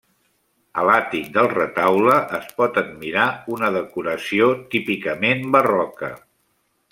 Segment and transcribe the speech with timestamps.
[0.83, 6.11] A l'àtic del retaule es pot admirar una decoració típicament barroca.